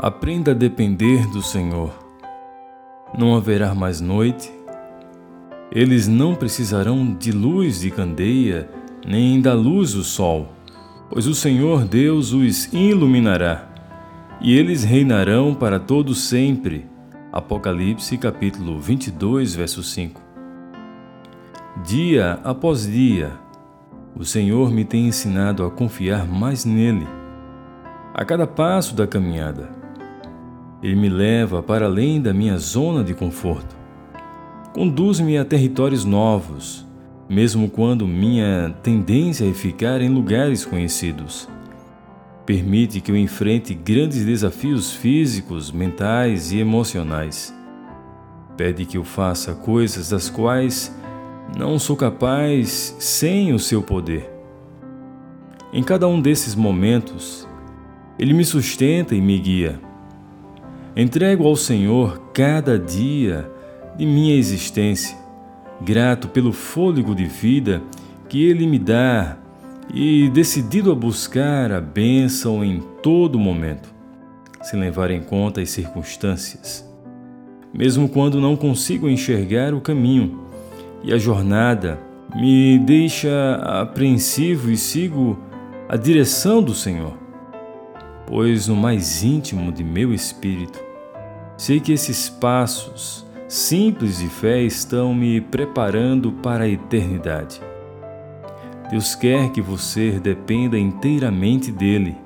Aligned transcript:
Aprenda 0.00 0.52
a 0.52 0.54
depender 0.54 1.26
do 1.26 1.42
Senhor. 1.42 1.92
Não 3.18 3.34
haverá 3.34 3.74
mais 3.74 4.00
noite. 4.00 4.48
Eles 5.72 6.06
não 6.06 6.36
precisarão 6.36 7.16
de 7.18 7.32
luz 7.32 7.80
de 7.80 7.90
candeia, 7.90 8.70
nem 9.04 9.40
da 9.40 9.54
luz 9.54 9.94
do 9.94 10.04
sol, 10.04 10.52
pois 11.10 11.26
o 11.26 11.34
Senhor 11.34 11.84
Deus 11.84 12.32
os 12.32 12.72
iluminará, 12.72 13.68
e 14.40 14.56
eles 14.56 14.84
reinarão 14.84 15.52
para 15.52 15.80
todo 15.80 16.14
sempre. 16.14 16.86
Apocalipse 17.32 18.16
capítulo 18.18 18.78
22, 18.78 19.56
verso 19.56 19.82
5. 19.82 20.22
Dia 21.84 22.38
após 22.44 22.86
dia, 22.86 23.32
o 24.14 24.24
Senhor 24.24 24.70
me 24.70 24.84
tem 24.84 25.08
ensinado 25.08 25.64
a 25.64 25.70
confiar 25.72 26.24
mais 26.24 26.64
nele. 26.64 27.06
A 28.14 28.24
cada 28.24 28.46
passo 28.46 28.94
da 28.94 29.04
caminhada, 29.04 29.76
ele 30.82 30.94
me 30.94 31.08
leva 31.08 31.62
para 31.62 31.86
além 31.86 32.20
da 32.20 32.32
minha 32.32 32.56
zona 32.56 33.02
de 33.02 33.14
conforto. 33.14 33.76
Conduz-me 34.72 35.36
a 35.36 35.44
territórios 35.44 36.04
novos, 36.04 36.86
mesmo 37.28 37.68
quando 37.68 38.06
minha 38.06 38.74
tendência 38.82 39.48
é 39.48 39.52
ficar 39.52 40.00
em 40.00 40.08
lugares 40.08 40.64
conhecidos. 40.64 41.48
Permite 42.46 43.00
que 43.00 43.10
eu 43.10 43.16
enfrente 43.16 43.74
grandes 43.74 44.24
desafios 44.24 44.92
físicos, 44.92 45.70
mentais 45.72 46.52
e 46.52 46.58
emocionais. 46.58 47.54
Pede 48.56 48.86
que 48.86 48.96
eu 48.96 49.04
faça 49.04 49.54
coisas 49.54 50.10
das 50.10 50.30
quais 50.30 50.94
não 51.58 51.78
sou 51.78 51.96
capaz 51.96 52.96
sem 52.98 53.52
o 53.52 53.58
seu 53.58 53.82
poder. 53.82 54.30
Em 55.72 55.82
cada 55.82 56.06
um 56.08 56.20
desses 56.20 56.54
momentos, 56.54 57.46
Ele 58.18 58.32
me 58.32 58.44
sustenta 58.44 59.14
e 59.14 59.20
me 59.20 59.38
guia 59.38 59.87
Entrego 60.98 61.46
ao 61.46 61.54
Senhor 61.54 62.20
cada 62.34 62.76
dia 62.76 63.48
de 63.96 64.04
minha 64.04 64.34
existência, 64.34 65.16
grato 65.80 66.26
pelo 66.26 66.52
fôlego 66.52 67.14
de 67.14 67.24
vida 67.24 67.80
que 68.28 68.44
Ele 68.44 68.66
me 68.66 68.80
dá 68.80 69.36
e 69.94 70.28
decidido 70.30 70.90
a 70.90 70.96
buscar 70.96 71.70
a 71.70 71.80
bênção 71.80 72.64
em 72.64 72.80
todo 73.00 73.38
momento, 73.38 73.88
sem 74.60 74.80
levar 74.80 75.12
em 75.12 75.20
conta 75.20 75.60
as 75.60 75.70
circunstâncias. 75.70 76.84
Mesmo 77.72 78.08
quando 78.08 78.40
não 78.40 78.56
consigo 78.56 79.08
enxergar 79.08 79.72
o 79.74 79.80
caminho 79.80 80.40
e 81.04 81.12
a 81.12 81.16
jornada 81.16 82.00
me 82.34 82.76
deixa 82.76 83.54
apreensivo 83.62 84.68
e 84.68 84.76
sigo 84.76 85.38
a 85.88 85.96
direção 85.96 86.60
do 86.60 86.74
Senhor, 86.74 87.16
pois 88.26 88.66
no 88.66 88.74
mais 88.74 89.22
íntimo 89.22 89.70
de 89.70 89.84
meu 89.84 90.12
espírito 90.12 90.87
Sei 91.58 91.80
que 91.80 91.90
esses 91.92 92.28
passos 92.28 93.26
simples 93.48 94.18
de 94.18 94.28
fé 94.28 94.62
estão 94.62 95.12
me 95.12 95.40
preparando 95.40 96.30
para 96.30 96.64
a 96.64 96.68
eternidade. 96.68 97.60
Deus 98.88 99.16
quer 99.16 99.50
que 99.50 99.60
você 99.60 100.20
dependa 100.20 100.78
inteiramente 100.78 101.72
dele, 101.72 102.16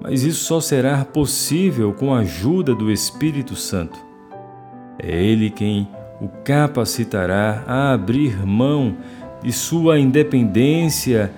mas 0.00 0.22
isso 0.22 0.44
só 0.44 0.62
será 0.62 1.04
possível 1.04 1.92
com 1.92 2.14
a 2.14 2.20
ajuda 2.20 2.74
do 2.74 2.90
Espírito 2.90 3.54
Santo. 3.54 3.98
É 4.98 5.22
Ele 5.22 5.50
quem 5.50 5.86
o 6.18 6.26
capacitará 6.42 7.64
a 7.66 7.92
abrir 7.92 8.46
mão 8.46 8.96
de 9.42 9.52
sua 9.52 10.00
independência 10.00 11.30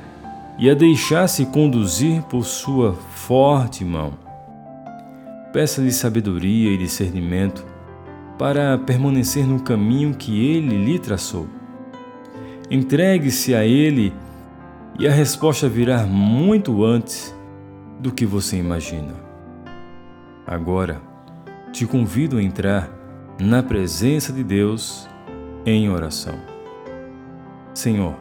e 0.60 0.70
a 0.70 0.74
deixar-se 0.74 1.44
conduzir 1.46 2.22
por 2.22 2.44
sua 2.44 2.92
forte 2.92 3.84
mão. 3.84 4.29
Peça-lhe 5.52 5.90
sabedoria 5.90 6.70
e 6.70 6.78
discernimento 6.78 7.66
para 8.38 8.78
permanecer 8.78 9.44
no 9.44 9.60
caminho 9.60 10.14
que 10.14 10.46
ele 10.46 10.84
lhe 10.84 10.98
traçou. 10.98 11.48
Entregue-se 12.70 13.54
a 13.54 13.64
ele 13.66 14.14
e 14.98 15.08
a 15.08 15.10
resposta 15.10 15.68
virá 15.68 16.06
muito 16.06 16.84
antes 16.84 17.34
do 17.98 18.12
que 18.12 18.24
você 18.24 18.56
imagina. 18.56 19.12
Agora, 20.46 21.02
te 21.72 21.84
convido 21.84 22.38
a 22.38 22.42
entrar 22.42 22.88
na 23.40 23.62
presença 23.62 24.32
de 24.32 24.44
Deus 24.44 25.08
em 25.66 25.90
oração. 25.90 26.38
Senhor, 27.74 28.14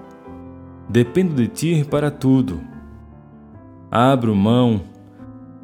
dependo 0.90 1.36
de 1.36 1.48
Ti 1.48 1.88
para 1.90 2.09
tudo. 2.09 2.59
Abro 3.92 4.36
mão 4.36 4.82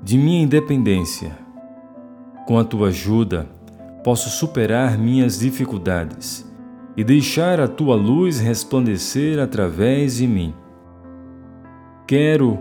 de 0.03 0.17
minha 0.17 0.43
independência 0.43 1.44
com 2.45 2.59
a 2.59 2.63
tua 2.63 2.89
ajuda, 2.89 3.47
posso 4.03 4.29
superar 4.29 4.97
minhas 4.97 5.39
dificuldades 5.39 6.45
e 6.95 7.03
deixar 7.03 7.59
a 7.59 7.67
tua 7.67 7.95
luz 7.95 8.39
resplandecer 8.39 9.39
através 9.39 10.17
de 10.17 10.27
mim. 10.27 10.53
Quero 12.07 12.59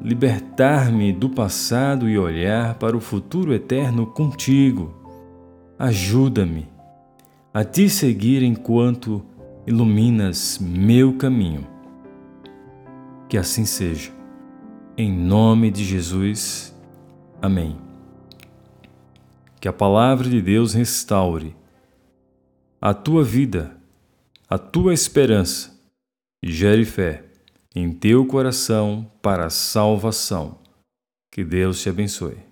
libertar-me 0.00 1.12
do 1.12 1.28
passado 1.28 2.08
e 2.08 2.18
olhar 2.18 2.74
para 2.74 2.96
o 2.96 3.00
futuro 3.00 3.52
eterno 3.52 4.06
contigo. 4.06 4.94
Ajuda-me 5.78 6.66
a 7.52 7.64
te 7.64 7.88
seguir 7.88 8.42
enquanto 8.42 9.22
iluminas 9.66 10.58
meu 10.60 11.14
caminho. 11.14 11.66
Que 13.28 13.36
assim 13.36 13.64
seja. 13.64 14.10
Em 14.96 15.12
nome 15.12 15.70
de 15.70 15.84
Jesus. 15.84 16.74
Amém 17.42 17.87
que 19.60 19.68
a 19.68 19.72
palavra 19.72 20.28
de 20.28 20.40
Deus 20.40 20.74
restaure 20.74 21.54
a 22.80 22.94
tua 22.94 23.24
vida, 23.24 23.76
a 24.48 24.56
tua 24.56 24.94
esperança 24.94 25.76
e 26.42 26.52
gere 26.52 26.84
fé 26.84 27.24
em 27.74 27.92
teu 27.92 28.24
coração 28.26 29.10
para 29.20 29.46
a 29.46 29.50
salvação. 29.50 30.58
Que 31.30 31.44
Deus 31.44 31.80
te 31.82 31.88
abençoe. 31.88 32.47